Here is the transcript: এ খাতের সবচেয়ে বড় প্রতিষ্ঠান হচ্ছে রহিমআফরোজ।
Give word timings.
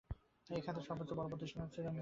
এ 0.49 0.59
খাতের 0.65 0.83
সবচেয়ে 0.83 1.17
বড় 1.19 1.27
প্রতিষ্ঠান 1.29 1.61
হচ্ছে 1.63 1.79
রহিমআফরোজ। 1.79 1.89